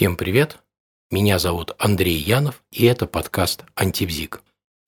[0.00, 0.56] Всем привет!
[1.10, 4.40] Меня зовут Андрей Янов, и это подкаст «Антибзик».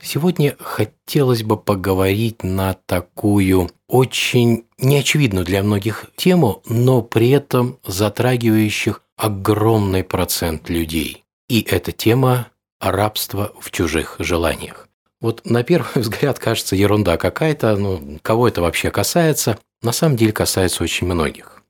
[0.03, 9.03] Сегодня хотелось бы поговорить на такую очень неочевидную для многих тему, но при этом затрагивающих
[9.19, 11.25] огромный процент людей.
[11.47, 12.49] И эта тема–
[12.81, 14.89] рабство в чужих желаниях.
[15.21, 20.33] Вот на первый взгляд кажется ерунда какая-то, ну, кого это вообще касается, на самом деле
[20.33, 21.63] касается очень многих.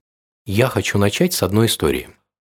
[0.46, 2.08] Я хочу начать с одной истории.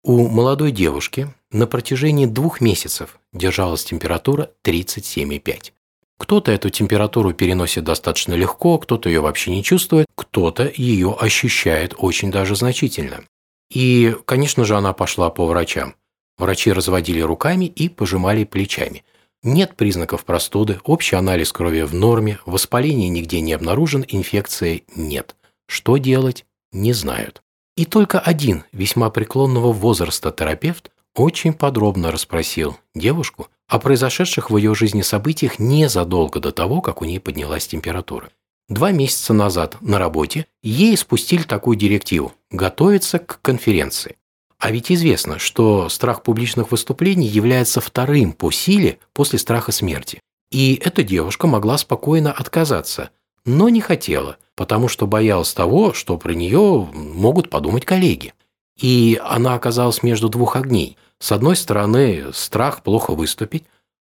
[0.07, 5.73] У молодой девушки на протяжении двух месяцев держалась температура 37,5.
[6.19, 12.31] Кто-то эту температуру переносит достаточно легко, кто-то ее вообще не чувствует, кто-то ее ощущает очень
[12.31, 13.25] даже значительно.
[13.71, 15.95] И, конечно же, она пошла по врачам.
[16.37, 19.05] Врачи разводили руками и пожимали плечами.
[19.43, 25.35] Нет признаков простуды, общий анализ крови в норме, воспаления нигде не обнаружен, инфекции нет.
[25.67, 27.44] Что делать, не знают.
[27.77, 34.75] И только один весьма преклонного возраста терапевт очень подробно расспросил девушку о произошедших в ее
[34.75, 38.31] жизни событиях незадолго до того, как у ней поднялась температура.
[38.69, 44.17] Два месяца назад на работе ей спустили такую директиву– готовиться к конференции.
[44.59, 50.21] А ведь известно, что страх публичных выступлений является вторым по силе после страха смерти.
[50.51, 53.11] И эта девушка могла спокойно отказаться,
[53.45, 58.35] но не хотела, потому что боялась того, что про нее могут подумать коллеги.
[58.77, 60.97] И она оказалась между двух огней.
[61.19, 63.65] С одной стороны, страх плохо выступить,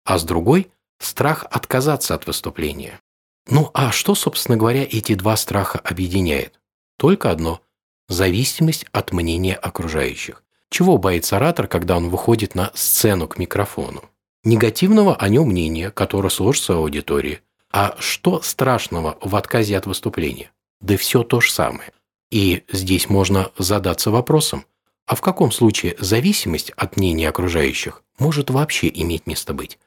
[0.04, 3.00] а с другой– страх отказаться от выступления.
[3.48, 6.60] Ну а что, собственно говоря, эти два страха объединяет?
[6.98, 7.60] Только одно–
[8.08, 10.42] зависимость от мнения окружающих.
[10.70, 14.04] Чего боится оратор, когда он выходит на сцену к микрофону?
[14.44, 17.40] Негативного о нем мнения, которое сложится в аудитории.
[17.70, 20.50] А что страшного в отказе от выступления?
[20.80, 21.92] Да все то же самое.
[22.30, 24.64] И здесь можно задаться вопросом,
[25.06, 29.78] а в каком случае зависимость от мнения окружающих может вообще иметь место быть?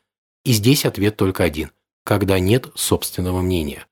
[0.43, 1.71] И здесь ответ только один–
[2.03, 3.85] когда нет собственного мнения.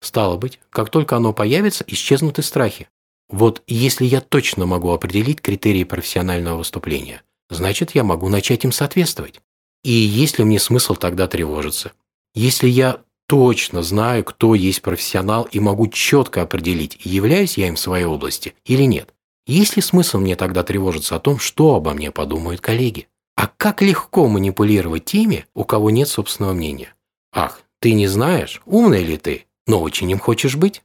[0.00, 2.88] Стало быть, как только оно появится, исчезнут и страхи.
[3.28, 9.40] Вот если я точно могу определить критерии профессионального выступления, значит, я могу начать им соответствовать.
[9.84, 11.92] И есть ли мне смысл тогда тревожиться?
[12.34, 17.78] Если я точно знаю, кто есть профессионал и могу четко определить, являюсь я им в
[17.78, 19.14] своей области или нет,
[19.46, 23.06] есть ли смысл мне тогда тревожиться о том, что обо мне подумают коллеги?
[23.36, 26.92] А как легко манипулировать теми, у кого нет собственного мнения?
[27.32, 30.82] Ах, ты не знаешь, умный ли ты, но очень им хочешь быть?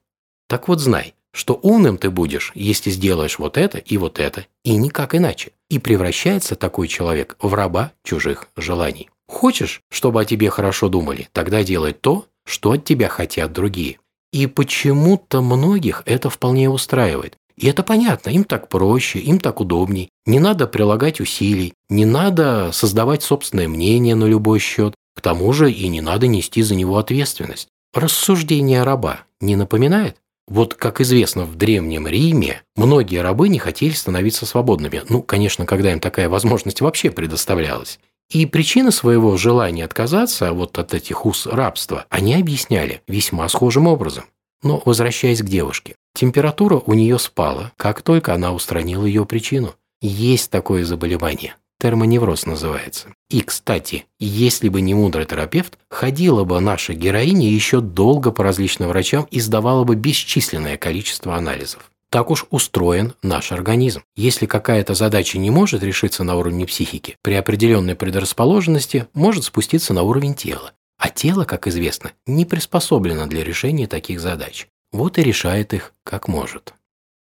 [0.48, 4.76] Так вот знай, что умным ты будешь, если сделаешь вот это и вот это, и
[4.76, 5.52] никак иначе.
[5.72, 9.10] И превращается такой человек в раба чужих желаний.
[9.28, 14.00] Хочешь, чтобы о тебе хорошо думали, тогда делай то, что от тебя хотят другие.
[14.32, 17.36] И почему-то многих это вполне устраивает.
[17.58, 20.10] И это понятно, им так проще, им так удобней.
[20.26, 25.72] Не надо прилагать усилий, не надо создавать собственное мнение на любой счет, к тому же
[25.72, 27.70] и не надо нести за него ответственность.
[27.94, 30.18] Рассуждение раба не напоминает?
[30.48, 35.02] Вот, как известно, в Древнем Риме многие рабы не хотели становиться свободными.
[35.10, 38.00] Ну, конечно, когда им такая возможность вообще предоставлялась.
[38.32, 44.26] И причины своего желания отказаться вот от этих уз рабства они объясняли весьма схожим образом.
[44.64, 49.76] Но возвращаясь к девушке, температура у нее спала, как только она устранила ее причину.
[50.02, 51.56] Есть такое заболевание.
[51.80, 53.10] Термоневроз называется.
[53.30, 58.90] И, кстати, если бы не мудрый терапевт, ходила бы наша героиня еще долго по различным
[58.90, 61.92] врачам и сдавала бы бесчисленное количество анализов.
[62.16, 64.02] Так уж устроен наш организм.
[64.16, 70.04] Если какая-то задача не может решиться на уровне психики, при определенной предрасположенности может спуститься на
[70.04, 70.72] уровень тела.
[70.98, 74.68] А тело, как известно, не приспособлено для решения таких задач.
[74.94, 76.74] Вот и решает их как может.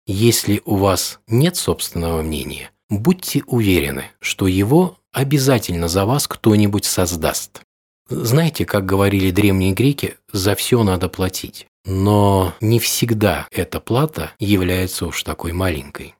[0.07, 7.63] Если у вас нет собственного мнения, будьте уверены, что его обязательно за вас кто-нибудь создаст.
[8.11, 11.69] Знаете, как говорили древние греки, за все надо платить.
[11.85, 16.15] Но не всегда эта плата является уж такой маленькой.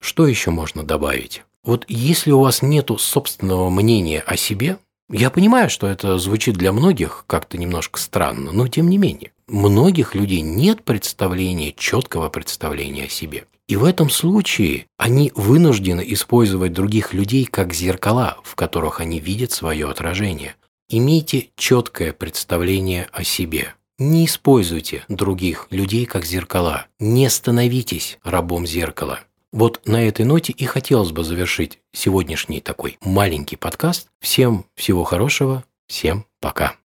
[0.00, 1.44] Что еще можно добавить?
[1.62, 4.78] Вот если у вас нет собственного мнения о себе,
[5.10, 10.14] я понимаю, что это звучит для многих как-то немножко странно, но тем не менее, многих
[10.14, 13.44] людей нет представления, четкого представления о себе.
[13.66, 19.52] И в этом случае они вынуждены использовать других людей как зеркала, в которых они видят
[19.52, 20.54] свое отражение.
[20.90, 23.74] Имейте четкое представление о себе.
[23.98, 26.86] Не используйте других людей как зеркала.
[26.98, 29.20] Не становитесь рабом зеркала.
[29.52, 34.08] Вот на этой ноте и хотелось бы завершить сегодняшний такой маленький подкаст.
[34.18, 36.74] Всем всего хорошего, всем пока.